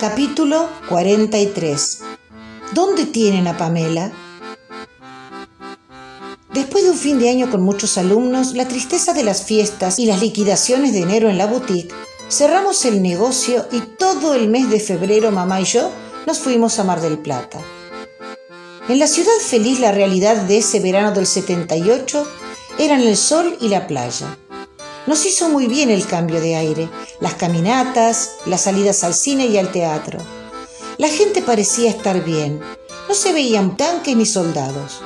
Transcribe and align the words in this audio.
Capítulo 0.00 0.68
43 0.88 2.02
¿Dónde 2.72 3.06
tienen 3.06 3.46
a 3.46 3.56
Pamela? 3.56 4.12
Después 6.52 6.84
de 6.84 6.90
un 6.90 6.96
fin 6.96 7.18
de 7.18 7.30
año 7.30 7.50
con 7.50 7.62
muchos 7.62 7.96
alumnos, 7.98 8.54
la 8.54 8.66
tristeza 8.66 9.12
de 9.12 9.22
las 9.22 9.44
fiestas 9.44 9.98
y 9.98 10.06
las 10.06 10.20
liquidaciones 10.20 10.92
de 10.92 11.02
enero 11.02 11.30
en 11.30 11.38
la 11.38 11.46
boutique, 11.46 11.94
cerramos 12.28 12.84
el 12.84 13.00
negocio 13.00 13.66
y 13.70 13.80
todo 13.80 14.34
el 14.34 14.48
mes 14.48 14.70
de 14.70 14.80
febrero 14.80 15.30
mamá 15.30 15.60
y 15.60 15.64
yo 15.64 15.90
nos 16.26 16.40
fuimos 16.40 16.78
a 16.78 16.84
Mar 16.84 17.00
del 17.00 17.18
Plata. 17.18 17.58
En 18.88 18.98
la 18.98 19.06
ciudad 19.06 19.30
feliz 19.40 19.80
la 19.80 19.92
realidad 19.92 20.36
de 20.36 20.58
ese 20.58 20.80
verano 20.80 21.12
del 21.12 21.26
78 21.26 22.26
eran 22.78 23.00
el 23.02 23.16
sol 23.16 23.56
y 23.60 23.68
la 23.68 23.86
playa. 23.86 24.36
Nos 25.06 25.26
hizo 25.26 25.48
muy 25.48 25.66
bien 25.66 25.90
el 25.90 26.06
cambio 26.06 26.40
de 26.40 26.54
aire, 26.54 26.88
las 27.18 27.34
caminatas, 27.34 28.36
las 28.46 28.62
salidas 28.62 29.02
al 29.02 29.14
cine 29.14 29.46
y 29.46 29.58
al 29.58 29.72
teatro. 29.72 30.20
La 30.96 31.08
gente 31.08 31.42
parecía 31.42 31.90
estar 31.90 32.22
bien, 32.24 32.60
no 33.08 33.14
se 33.14 33.32
veían 33.32 33.76
tanques 33.76 34.16
ni 34.16 34.26
soldados. 34.26 35.00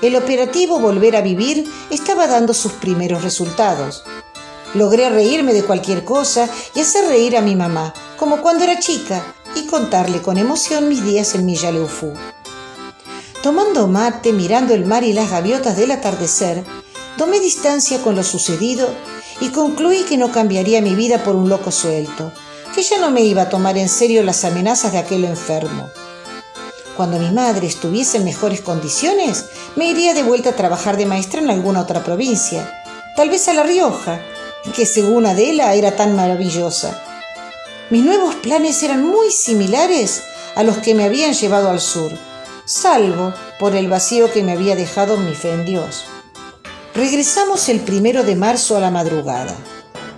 El 0.00 0.16
operativo 0.16 0.80
Volver 0.80 1.16
a 1.16 1.20
Vivir 1.20 1.70
estaba 1.90 2.26
dando 2.26 2.54
sus 2.54 2.72
primeros 2.72 3.22
resultados. 3.22 4.02
Logré 4.74 5.10
reírme 5.10 5.52
de 5.52 5.64
cualquier 5.64 6.04
cosa 6.04 6.48
y 6.74 6.80
hacer 6.80 7.06
reír 7.06 7.36
a 7.36 7.42
mi 7.42 7.54
mamá, 7.54 7.92
como 8.16 8.40
cuando 8.40 8.64
era 8.64 8.78
chica, 8.78 9.34
y 9.54 9.66
contarle 9.66 10.22
con 10.22 10.38
emoción 10.38 10.88
mis 10.88 11.04
días 11.04 11.34
en 11.34 11.46
Millaleufú. 11.46 12.14
Tomando 13.42 13.88
mate, 13.88 14.32
mirando 14.32 14.72
el 14.72 14.84
mar 14.84 15.04
y 15.04 15.12
las 15.12 15.30
gaviotas 15.30 15.76
del 15.76 15.90
atardecer, 15.90 16.64
tomé 17.18 17.40
distancia 17.40 18.00
con 18.00 18.16
lo 18.16 18.22
sucedido 18.22 18.88
y 19.40 19.50
concluí 19.50 20.04
que 20.04 20.16
no 20.16 20.32
cambiaría 20.32 20.80
mi 20.80 20.94
vida 20.94 21.22
por 21.22 21.36
un 21.36 21.50
loco 21.50 21.70
suelto, 21.70 22.32
que 22.74 22.82
ya 22.82 22.98
no 22.98 23.10
me 23.10 23.22
iba 23.22 23.42
a 23.42 23.48
tomar 23.50 23.76
en 23.76 23.88
serio 23.88 24.22
las 24.22 24.44
amenazas 24.44 24.92
de 24.92 24.98
aquel 24.98 25.24
enfermo. 25.24 25.90
Cuando 26.96 27.18
mi 27.18 27.30
madre 27.30 27.66
estuviese 27.66 28.16
en 28.16 28.24
mejores 28.24 28.60
condiciones, 28.60 29.46
me 29.76 29.88
iría 29.90 30.14
de 30.14 30.22
vuelta 30.22 30.50
a 30.50 30.56
trabajar 30.56 30.96
de 30.96 31.06
maestra 31.06 31.40
en 31.40 31.50
alguna 31.50 31.80
otra 31.80 32.02
provincia, 32.02 32.82
tal 33.16 33.28
vez 33.30 33.48
a 33.48 33.52
La 33.52 33.64
Rioja, 33.64 34.20
que 34.74 34.86
según 34.86 35.26
Adela 35.26 35.74
era 35.74 35.96
tan 35.96 36.16
maravillosa. 36.16 37.02
Mis 37.90 38.04
nuevos 38.04 38.36
planes 38.36 38.82
eran 38.82 39.04
muy 39.04 39.30
similares 39.30 40.22
a 40.54 40.62
los 40.62 40.78
que 40.78 40.94
me 40.94 41.04
habían 41.04 41.34
llevado 41.34 41.68
al 41.68 41.80
sur, 41.80 42.12
salvo 42.64 43.34
por 43.58 43.74
el 43.74 43.88
vacío 43.88 44.32
que 44.32 44.42
me 44.42 44.52
había 44.52 44.76
dejado 44.76 45.16
mi 45.16 45.34
fe 45.34 45.50
en 45.52 45.64
Dios. 45.64 46.04
Regresamos 46.98 47.68
el 47.68 47.78
primero 47.78 48.24
de 48.24 48.34
marzo 48.34 48.76
a 48.76 48.80
la 48.80 48.90
madrugada, 48.90 49.54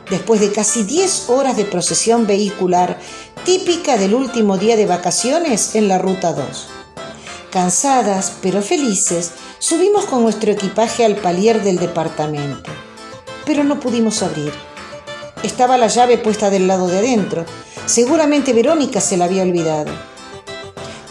después 0.08 0.40
de 0.40 0.50
casi 0.50 0.82
10 0.82 1.28
horas 1.28 1.54
de 1.58 1.66
procesión 1.66 2.26
vehicular 2.26 2.98
típica 3.44 3.98
del 3.98 4.14
último 4.14 4.56
día 4.56 4.76
de 4.76 4.86
vacaciones 4.86 5.74
en 5.74 5.88
la 5.88 5.98
Ruta 5.98 6.32
2. 6.32 6.68
Cansadas 7.50 8.32
pero 8.40 8.62
felices, 8.62 9.32
subimos 9.58 10.06
con 10.06 10.22
nuestro 10.22 10.52
equipaje 10.52 11.04
al 11.04 11.16
palier 11.16 11.62
del 11.62 11.76
departamento, 11.76 12.70
pero 13.44 13.62
no 13.62 13.78
pudimos 13.78 14.22
abrir. 14.22 14.54
Estaba 15.42 15.76
la 15.76 15.88
llave 15.88 16.16
puesta 16.16 16.48
del 16.48 16.66
lado 16.66 16.88
de 16.88 17.00
adentro. 17.00 17.44
Seguramente 17.84 18.54
Verónica 18.54 19.02
se 19.02 19.18
la 19.18 19.26
había 19.26 19.42
olvidado. 19.42 19.92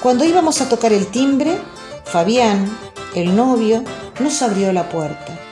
Cuando 0.02 0.26
íbamos 0.26 0.62
a 0.62 0.68
tocar 0.68 0.94
el 0.94 1.06
timbre, 1.06 1.62
Fabián, 2.06 2.76
el 3.14 3.36
novio, 3.36 3.84
nos 4.20 4.42
abrió 4.42 4.74
la 4.74 4.90
puerta. 4.90 5.49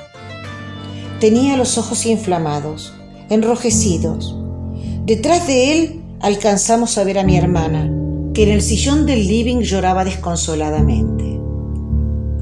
Tenía 1.19 1.57
los 1.57 1.79
ojos 1.79 2.05
inflamados, 2.05 2.93
enrojecidos. 3.31 4.37
Detrás 5.07 5.47
de 5.47 5.73
él 5.73 6.03
alcanzamos 6.19 6.99
a 6.99 7.03
ver 7.03 7.17
a 7.17 7.23
mi 7.23 7.35
hermana, 7.35 7.91
que 8.35 8.43
en 8.43 8.49
el 8.49 8.61
sillón 8.61 9.07
del 9.07 9.25
living 9.27 9.61
lloraba 9.61 10.05
desconsoladamente. 10.05 11.39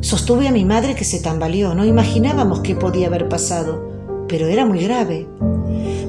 Sostuve 0.01 0.49
a 0.49 0.51
mi 0.51 0.65
madre 0.65 0.93
que 0.93 1.05
se 1.05 1.21
tambaleó, 1.21 1.73
no 1.73 1.85
imaginábamos 1.85 2.59
qué 2.59 2.75
podía 2.75 3.07
haber 3.07 3.29
pasado, 3.29 4.25
pero 4.27 4.47
era 4.47 4.65
muy 4.65 4.83
grave. 4.83 5.25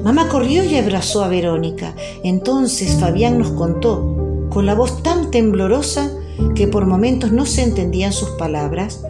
Mamá 0.03 0.27
corrió 0.27 0.65
y 0.65 0.75
abrazó 0.75 1.23
a 1.23 1.29
Verónica. 1.29 1.95
Entonces 2.25 2.97
Fabián 2.99 3.39
nos 3.39 3.51
contó, 3.51 4.47
con 4.49 4.65
la 4.65 4.75
voz 4.75 5.01
tan 5.03 5.31
temblorosa 5.31 6.11
que 6.53 6.67
por 6.67 6.85
momentos 6.85 7.31
no 7.31 7.45
se 7.45 7.63
entendían 7.63 8.11
sus 8.11 8.31
palabras, 8.31 9.05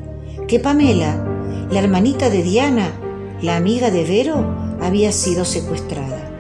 que 0.48 0.60
Pamela, 0.60 1.26
la 1.72 1.80
hermanita 1.80 2.30
de 2.30 2.44
Diana, 2.44 2.94
la 3.42 3.56
amiga 3.56 3.92
de 3.92 4.04
Vero 4.04 4.44
había 4.82 5.12
sido 5.12 5.46
secuestrada. 5.46 6.32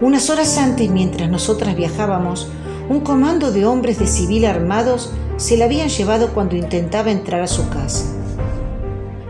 Unas 0.00 0.28
horas 0.28 0.58
antes, 0.58 0.90
mientras 0.90 1.30
nosotras 1.30 1.76
viajábamos, 1.76 2.48
un 2.88 3.00
comando 3.00 3.52
de 3.52 3.64
hombres 3.64 4.00
de 4.00 4.08
civil 4.08 4.44
armados 4.44 5.12
se 5.36 5.56
la 5.56 5.66
habían 5.66 5.88
llevado 5.88 6.34
cuando 6.34 6.56
intentaba 6.56 7.12
entrar 7.12 7.42
a 7.42 7.46
su 7.46 7.68
casa. 7.68 8.04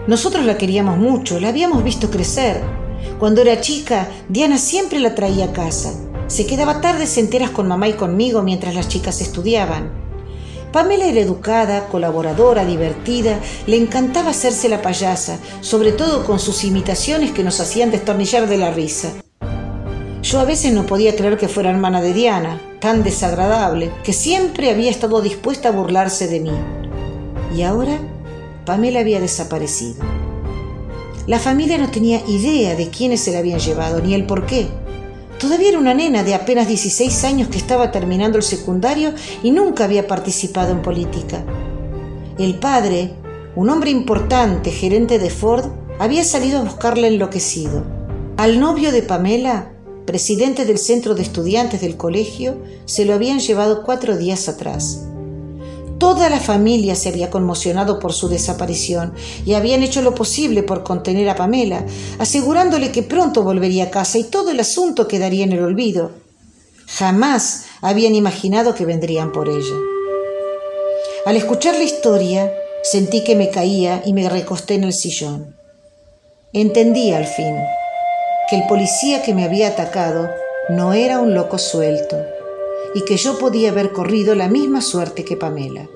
Nosotros 0.07 0.45
la 0.45 0.57
queríamos 0.57 0.97
mucho, 0.97 1.39
la 1.39 1.49
habíamos 1.49 1.85
visto 1.85 2.11
crecer. 2.11 2.63
Cuando 3.19 3.43
era 3.43 3.61
chica, 3.61 4.09
Diana 4.29 4.57
siempre 4.57 5.01
la 5.01 5.15
traía 5.15 5.47
a 5.47 5.53
casa. 5.53 5.93
Se 6.29 6.47
quedaba 6.47 6.81
tardes 6.81 7.19
enteras 7.19 7.51
con 7.51 7.69
mamá 7.69 7.89
y 7.89 7.93
conmigo 7.93 8.43
mientras 8.43 8.75
las 8.75 8.89
chicas 8.89 9.21
estudiaban. 9.21 10.04
Pamela 10.75 11.07
era 11.07 11.21
educada, 11.21 11.87
colaboradora, 11.87 12.65
divertida, 12.65 13.39
le 13.69 13.77
encantaba 13.77 14.31
hacerse 14.31 14.69
la 14.69 14.83
payasa, 14.83 15.39
sobre 15.61 15.93
todo 15.93 16.25
con 16.27 16.41
sus 16.41 16.65
imitaciones 16.65 17.31
que 17.31 17.45
nos 17.45 17.61
hacían 17.61 17.93
destornillar 17.93 18.49
de 18.49 18.59
la 18.59 18.73
risa. 18.73 19.13
Yo 20.21 20.41
a 20.41 20.45
veces 20.45 20.73
no 20.73 20.85
podía 20.85 21.15
creer 21.15 21.39
que 21.39 21.47
fuera 21.47 21.71
hermana 21.71 22.03
de 22.03 22.13
Diana, 22.13 22.61
tan 22.81 23.05
desagradable, 23.05 23.93
que 24.03 24.13
siempre 24.13 24.69
había 24.69 24.91
estado 24.91 25.21
dispuesta 25.21 25.69
a 25.69 25.71
burlarse 25.71 26.27
de 26.27 26.41
mí. 26.41 26.59
Y 27.57 27.63
ahora 27.63 27.97
Pamela 28.67 28.99
había 28.99 29.21
desaparecido. 29.21 30.03
La 31.29 31.39
familia 31.39 31.79
no 31.79 31.89
tenía 31.93 32.21
idea 32.27 32.75
de 32.75 32.89
quiénes 32.89 33.21
se 33.21 33.31
la 33.31 33.39
habían 33.39 33.61
llevado 33.61 34.01
ni 34.01 34.13
el 34.13 34.27
por 34.27 34.45
qué. 34.45 34.67
Todavía 35.45 35.69
era 35.69 35.79
una 35.79 35.93
nena 35.93 36.23
de 36.23 36.33
apenas 36.33 36.69
16 36.69 37.23
años 37.25 37.49
que 37.49 37.59
estaba 37.59 37.93
terminando 37.93 38.39
el 38.39 38.43
secundario 38.43 39.13
y 39.43 39.51
nunca 39.51 39.85
había 39.85 40.07
participado 40.07 40.73
en 40.73 40.81
política. 40.81 41.45
El 42.39 42.59
padre, 42.59 43.13
un 43.55 43.69
hombre 43.69 43.91
importante, 43.91 44.71
gerente 44.71 45.19
de 45.19 45.29
Ford, 45.29 45.67
había 45.99 46.25
salido 46.25 46.61
a 46.61 46.63
buscarla 46.63 47.09
enloquecido. 47.09 47.85
Al 48.39 48.59
novio 48.59 48.91
de 48.91 49.03
Pamela, 49.03 49.71
presidente 50.07 50.65
del 50.65 50.79
centro 50.79 51.15
de 51.15 51.21
estudiantes 51.21 51.83
del 51.83 51.99
colegio, 51.99 52.57
se 52.87 53.05
lo 53.05 53.13
habían 53.13 53.39
llevado 53.39 53.83
cuatro 53.83 54.17
días 54.17 54.49
atrás. 54.49 55.09
Toda 56.05 56.29
la 56.29 56.39
familia 56.39 56.97
se 56.97 57.09
había 57.09 57.31
conmocionado 57.31 57.99
por 57.99 58.13
su 58.13 58.29
desaparición 58.29 59.15
y 59.47 59.55
habían 59.55 59.83
hecho 59.83 60.03
lo 60.03 60.15
posible 60.15 60.63
por 60.63 60.83
contener 60.83 61.31
a 61.31 61.35
Pamela, 61.35 61.87
asegurándole 62.19 62.93
que 62.93 63.03
pronto 63.03 63.43
volvería 63.43 63.85
a 63.85 63.91
casa 63.91 64.19
y 64.19 64.25
todo 64.25 64.51
el 64.51 64.61
asunto 64.61 65.09
quedaría 65.09 65.45
en 65.45 65.53
el 65.53 65.65
olvido. 65.65 66.11
Jamás 66.89 67.65
habían 67.81 68.15
imaginado 68.15 68.75
que 68.75 68.85
vendrían 68.85 69.33
por 69.33 69.49
ella. 69.49 69.75
Al 71.25 71.39
escuchar 71.39 71.75
la 71.77 71.85
historia, 71.85 72.53
sentí 72.83 73.25
que 73.25 73.35
me 73.35 73.49
caía 73.49 74.03
y 74.05 74.13
me 74.13 74.29
recosté 74.29 74.75
en 74.75 74.85
el 74.85 74.93
sillón. 74.93 75.57
Entendí 76.53 77.13
al 77.13 77.27
fin 77.27 77.57
que 78.51 78.57
el 78.57 78.67
policía 78.67 79.23
que 79.23 79.33
me 79.33 79.45
había 79.45 79.69
atacado 79.69 80.29
no 80.69 80.93
era 80.93 81.19
un 81.19 81.33
loco 81.33 81.57
suelto 81.57 82.19
y 82.95 83.07
que 83.07 83.17
yo 83.17 83.39
podía 83.39 83.71
haber 83.71 83.91
corrido 83.93 84.35
la 84.35 84.49
misma 84.49 84.83
suerte 84.83 85.25
que 85.25 85.39
Pamela. 85.39 85.89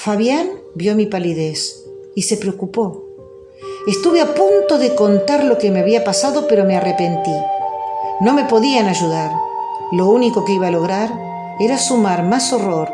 Fabián 0.00 0.48
vio 0.76 0.94
mi 0.94 1.06
palidez 1.06 1.84
y 2.14 2.22
se 2.22 2.36
preocupó. 2.36 3.04
Estuve 3.88 4.20
a 4.20 4.32
punto 4.32 4.78
de 4.78 4.94
contar 4.94 5.42
lo 5.42 5.58
que 5.58 5.72
me 5.72 5.80
había 5.80 6.04
pasado, 6.04 6.46
pero 6.46 6.64
me 6.64 6.76
arrepentí. 6.76 7.34
No 8.20 8.32
me 8.32 8.44
podían 8.44 8.86
ayudar. 8.86 9.32
Lo 9.90 10.08
único 10.08 10.44
que 10.44 10.52
iba 10.52 10.68
a 10.68 10.70
lograr 10.70 11.12
era 11.58 11.78
sumar 11.78 12.22
más 12.22 12.52
horror 12.52 12.88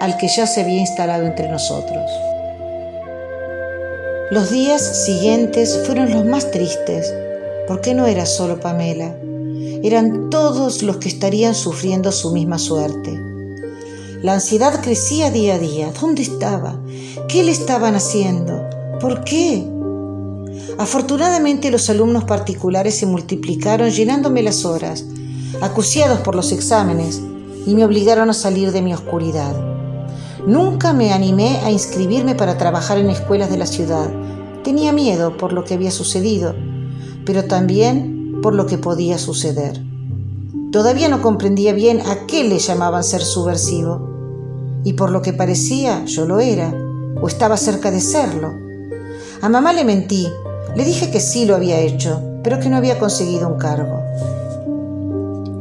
al 0.00 0.18
que 0.18 0.28
ya 0.28 0.46
se 0.46 0.60
había 0.60 0.80
instalado 0.80 1.24
entre 1.24 1.48
nosotros. 1.48 2.10
Los 4.30 4.50
días 4.50 4.82
siguientes 5.06 5.82
fueron 5.86 6.10
los 6.12 6.26
más 6.26 6.50
tristes, 6.50 7.14
porque 7.66 7.94
no 7.94 8.06
era 8.06 8.26
solo 8.26 8.60
Pamela 8.60 9.14
eran 9.82 10.28
todos 10.28 10.82
los 10.82 10.98
que 10.98 11.08
estarían 11.08 11.54
sufriendo 11.54 12.12
su 12.12 12.32
misma 12.32 12.58
suerte. 12.58 13.29
La 14.22 14.34
ansiedad 14.34 14.82
crecía 14.82 15.30
día 15.30 15.54
a 15.54 15.58
día. 15.58 15.92
¿Dónde 15.98 16.20
estaba? 16.20 16.78
¿Qué 17.26 17.42
le 17.42 17.52
estaban 17.52 17.94
haciendo? 17.94 18.68
¿Por 19.00 19.24
qué? 19.24 19.66
Afortunadamente 20.76 21.70
los 21.70 21.88
alumnos 21.88 22.24
particulares 22.24 22.98
se 22.98 23.06
multiplicaron 23.06 23.88
llenándome 23.88 24.42
las 24.42 24.66
horas, 24.66 25.06
acuciados 25.62 26.20
por 26.20 26.34
los 26.34 26.52
exámenes, 26.52 27.22
y 27.64 27.74
me 27.74 27.82
obligaron 27.82 28.28
a 28.28 28.34
salir 28.34 28.72
de 28.72 28.82
mi 28.82 28.92
oscuridad. 28.92 29.56
Nunca 30.46 30.92
me 30.92 31.14
animé 31.14 31.56
a 31.64 31.70
inscribirme 31.70 32.34
para 32.34 32.58
trabajar 32.58 32.98
en 32.98 33.08
escuelas 33.08 33.50
de 33.50 33.56
la 33.56 33.66
ciudad. 33.66 34.12
Tenía 34.62 34.92
miedo 34.92 35.38
por 35.38 35.54
lo 35.54 35.64
que 35.64 35.72
había 35.72 35.90
sucedido, 35.90 36.54
pero 37.24 37.44
también 37.44 38.40
por 38.42 38.54
lo 38.54 38.66
que 38.66 38.76
podía 38.76 39.16
suceder. 39.16 39.82
Todavía 40.72 41.08
no 41.08 41.22
comprendía 41.22 41.72
bien 41.72 42.00
a 42.02 42.26
qué 42.26 42.44
le 42.44 42.58
llamaban 42.58 43.02
ser 43.02 43.22
subversivo, 43.22 44.09
y 44.84 44.94
por 44.94 45.10
lo 45.10 45.22
que 45.22 45.32
parecía 45.32 46.04
yo 46.04 46.26
lo 46.26 46.40
era, 46.40 46.72
o 47.20 47.26
estaba 47.26 47.56
cerca 47.56 47.90
de 47.90 48.00
serlo. 48.00 48.54
A 49.42 49.48
mamá 49.48 49.72
le 49.72 49.84
mentí, 49.84 50.28
le 50.74 50.84
dije 50.84 51.10
que 51.10 51.20
sí 51.20 51.44
lo 51.44 51.56
había 51.56 51.80
hecho, 51.80 52.22
pero 52.42 52.60
que 52.60 52.68
no 52.68 52.76
había 52.76 52.98
conseguido 52.98 53.48
un 53.48 53.58
cargo. 53.58 54.00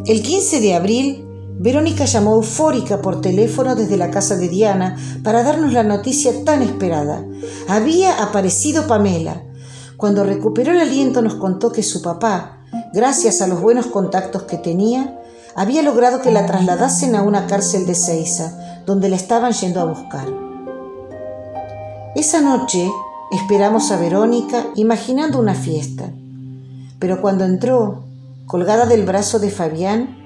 El 0.06 0.22
15 0.22 0.60
de 0.62 0.76
abril, 0.76 1.26
Verónica 1.62 2.06
llamó 2.06 2.36
eufórica 2.36 3.02
por 3.02 3.20
teléfono 3.20 3.76
desde 3.76 3.98
la 3.98 4.12
casa 4.12 4.38
de 4.38 4.48
Diana 4.48 4.98
para 5.24 5.44
darnos 5.44 5.74
la 5.74 5.84
noticia 5.84 6.46
tan 6.46 6.62
esperada. 6.62 7.26
Había 7.68 8.24
aparecido 8.24 8.88
Pamela. 8.88 9.44
Cuando 9.98 10.24
recuperó 10.24 10.72
el 10.72 10.80
aliento 10.80 11.22
nos 11.22 11.36
contó 11.36 11.74
que 11.74 11.84
su 11.84 12.02
papá, 12.02 12.60
gracias 12.94 13.42
a 13.42 13.48
los 13.48 13.62
buenos 13.62 13.88
contactos 13.88 14.44
que 14.44 14.58
tenía, 14.58 15.20
había 15.56 15.82
logrado 15.82 16.22
que 16.22 16.32
la 16.32 16.46
trasladasen 16.46 17.16
a 17.16 17.24
una 17.24 17.46
cárcel 17.46 17.86
de 17.86 17.96
Ceiza, 17.96 18.69
donde 18.90 19.08
la 19.08 19.18
estaban 19.18 19.54
yendo 19.54 19.82
a 19.82 19.86
buscar. 19.86 20.28
Esa 22.16 22.42
noche 22.42 22.90
esperamos 23.30 23.92
a 23.92 23.98
Verónica 23.98 24.66
imaginando 24.76 25.38
una 25.38 25.54
fiesta, 25.54 26.10
pero 26.98 27.22
cuando 27.22 27.46
entró, 27.46 28.06
colgada 28.48 28.88
del 28.88 29.06
brazo 29.06 29.38
de 29.38 29.52
Fabián, 29.52 30.18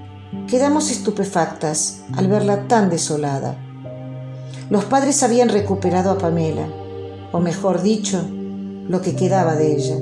quedamos 0.47 0.91
estupefactas 0.91 2.03
al 2.15 2.29
verla 2.29 2.69
tan 2.69 2.89
desolada. 2.89 3.57
Los 4.69 4.85
padres 4.85 5.23
habían 5.23 5.49
recuperado 5.49 6.11
a 6.11 6.17
Pamela, 6.17 6.69
o 7.33 7.39
mejor 7.39 7.81
dicho, 7.81 8.25
lo 8.87 9.01
que 9.01 9.13
quedaba 9.13 9.57
de 9.57 9.75
ella. 9.75 9.97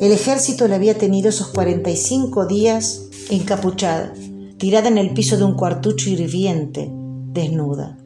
El 0.00 0.10
ejército 0.10 0.66
la 0.68 0.76
había 0.76 0.96
tenido 0.96 1.28
esos 1.28 1.48
45 1.48 2.46
días 2.46 3.02
encapuchada, 3.28 4.14
tirada 4.56 4.88
en 4.88 4.96
el 4.96 5.12
piso 5.12 5.36
de 5.36 5.44
un 5.44 5.54
cuartucho 5.54 6.08
hirviente, 6.08 6.90
desnuda. 7.32 7.98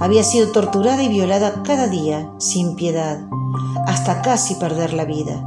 Había 0.00 0.22
sido 0.24 0.52
torturada 0.52 1.02
y 1.02 1.08
violada 1.08 1.62
cada 1.64 1.88
día, 1.88 2.30
sin 2.38 2.76
piedad, 2.76 3.20
hasta 3.86 4.22
casi 4.22 4.54
perder 4.54 4.92
la 4.92 5.04
vida, 5.04 5.44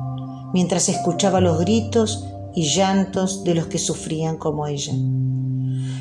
mientras 0.53 0.89
escuchaba 0.89 1.42
los 1.42 1.59
gritos 1.59 2.27
y 2.53 2.63
llantos 2.63 3.44
de 3.44 3.56
los 3.56 3.68
que 3.68 3.77
sufrían 3.77 4.38
como 4.38 4.68
ella. 4.68 4.94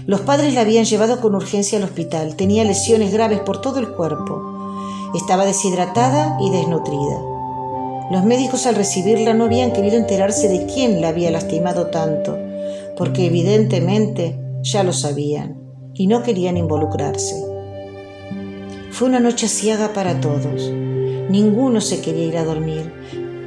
Los 0.07 0.23
padres 0.23 0.55
la 0.55 0.63
habían 0.63 0.85
llevado 0.85 1.21
con 1.21 1.35
urgencia 1.35 1.79
al 1.79 1.85
hospital. 1.85 2.35
Tenía 2.35 2.65
lesiones 2.65 3.13
graves 3.13 3.41
por 3.41 3.61
todo 3.61 3.79
el 3.79 3.93
cuerpo. 3.93 4.43
Estaba 5.15 5.45
deshidratada 5.45 6.37
y 6.41 6.51
desnutrida. 6.51 7.21
Los 8.11 8.25
médicos 8.25 8.67
al 8.67 8.75
recibirla 8.75 9.35
no 9.35 9.45
habían 9.45 9.73
querido 9.73 9.97
enterarse 9.97 10.49
de 10.49 10.67
quién 10.67 11.01
la 11.01 11.09
había 11.09 11.31
lastimado 11.31 11.89
tanto, 11.89 12.37
porque 12.97 13.27
evidentemente 13.27 14.41
ya 14.63 14.83
lo 14.83 14.93
sabían 14.93 15.60
y 16.01 16.07
no 16.07 16.23
querían 16.23 16.57
involucrarse. 16.57 17.45
Fue 18.91 19.07
una 19.07 19.21
noche 19.21 19.49
ciega 19.49 19.93
para 19.93 20.19
todos. 20.19 20.71
Ninguno 21.29 21.83
se 21.83 22.01
quería 22.01 22.25
ir 22.25 22.39
a 22.39 22.45
dormir. 22.47 22.91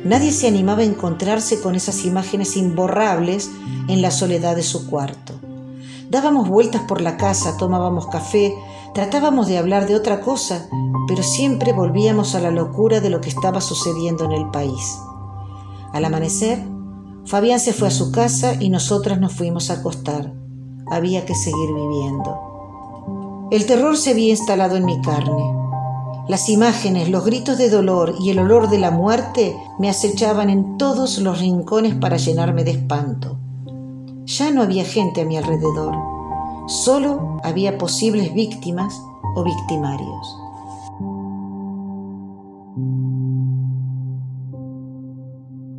Nadie 0.06 0.32
se 0.32 0.48
animaba 0.50 0.84
a 0.84 0.86
encontrarse 0.86 1.60
con 1.62 1.74
esas 1.74 2.06
imágenes 2.06 2.56
imborrables 2.56 3.50
en 3.88 4.04
la 4.04 4.12
soledad 4.12 4.56
de 4.56 4.62
su 4.62 4.88
cuarto. 4.88 5.34
Dábamos 6.12 6.48
vueltas 6.48 6.84
por 6.84 7.02
la 7.02 7.18
casa, 7.18 7.58
tomábamos 7.58 8.06
café, 8.06 8.54
tratábamos 8.94 9.48
de 9.48 9.58
hablar 9.58 9.88
de 9.88 9.96
otra 9.96 10.22
cosa, 10.22 10.68
pero 11.08 11.24
siempre 11.24 11.74
volvíamos 11.74 12.36
a 12.36 12.40
la 12.40 12.52
locura 12.52 13.00
de 13.00 13.10
lo 13.10 13.20
que 13.20 13.30
estaba 13.30 13.62
sucediendo 13.62 14.26
en 14.26 14.32
el 14.32 14.52
país. 14.52 15.00
Al 15.92 16.06
amanecer, 16.06 16.64
Fabián 17.26 17.60
se 17.60 17.74
fue 17.74 17.88
a 17.88 17.92
su 17.92 18.12
casa 18.12 18.54
y 18.60 18.70
nosotras 18.70 19.20
nos 19.20 19.34
fuimos 19.34 19.72
a 19.72 19.80
acostar. 19.80 20.43
Había 20.92 21.26
que 21.26 21.36
seguir 21.36 21.74
viviendo. 21.74 23.48
El 23.52 23.66
terror 23.66 23.98
se 23.98 24.12
había 24.12 24.30
instalado 24.30 24.76
en 24.76 24.86
mi 24.86 25.02
carne. 25.02 25.44
Las 26.28 26.50
imágenes, 26.50 27.10
los 27.10 27.26
gritos 27.26 27.58
de 27.58 27.70
dolor 27.70 28.16
y 28.20 28.30
el 28.30 28.40
olor 28.40 28.70
de 28.70 28.80
la 28.80 28.92
muerte 28.92 29.56
me 29.78 29.90
acechaban 29.90 30.50
en 30.50 30.78
todos 30.78 31.18
los 31.20 31.40
rincones 31.40 31.96
para 31.96 32.18
llenarme 32.18 32.64
de 32.64 32.72
espanto. 32.72 33.38
Ya 34.26 34.52
no 34.52 34.62
había 34.62 34.86
gente 34.86 35.22
a 35.22 35.26
mi 35.26 35.38
alrededor, 35.38 35.96
solo 36.68 37.40
había 37.44 37.78
posibles 37.78 38.34
víctimas 38.34 39.02
o 39.36 39.44
victimarios. 39.44 40.43